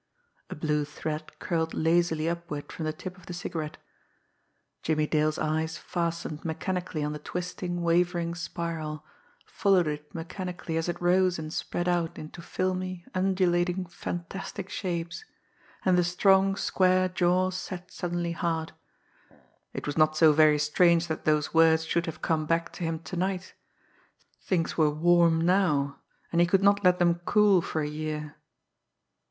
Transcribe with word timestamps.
A 0.49 0.55
blue 0.55 0.83
thread 0.83 1.37
curled 1.37 1.75
lazily 1.75 2.27
upward 2.27 2.71
from 2.71 2.85
the 2.85 2.91
tip 2.91 3.17
of 3.19 3.27
the 3.27 3.35
cigarette. 3.35 3.77
Jimmie 4.81 5.05
Dale's 5.05 5.37
eyes 5.37 5.77
fastened 5.77 6.43
mechanically 6.43 7.03
on 7.03 7.13
the 7.13 7.19
twisting, 7.19 7.83
wavering 7.83 8.33
spiral, 8.33 9.05
followed 9.45 9.85
it 9.85 10.11
mechanically 10.15 10.75
as 10.75 10.89
it 10.89 10.99
rose 10.99 11.37
and 11.37 11.53
spread 11.53 11.87
out 11.87 12.17
into 12.17 12.41
filmy, 12.41 13.05
undulating, 13.13 13.85
fantastic 13.85 14.69
shapes 14.71 15.23
and 15.85 15.99
the 15.99 16.03
strong, 16.03 16.55
square 16.55 17.07
jaw 17.07 17.51
set 17.51 17.91
suddenly 17.91 18.31
hard. 18.31 18.71
It 19.71 19.85
was 19.85 19.99
not 19.99 20.17
so 20.17 20.33
very 20.33 20.57
strange 20.57 21.05
that 21.09 21.25
those 21.25 21.53
words 21.53 21.85
should 21.85 22.07
have 22.07 22.23
come 22.23 22.47
back 22.47 22.73
to 22.73 22.83
him 22.83 22.97
to 23.01 23.15
night! 23.15 23.53
Things 24.41 24.75
were 24.79 24.89
"warm" 24.89 25.41
now 25.41 25.99
and 26.31 26.41
he 26.41 26.47
could 26.47 26.63
not 26.63 26.83
let 26.83 26.97
them 26.97 27.21
"cool" 27.25 27.61
for 27.61 27.81
a 27.81 27.87
year! 27.87 28.35